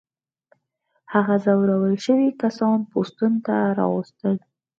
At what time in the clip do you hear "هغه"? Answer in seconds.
1.13-1.35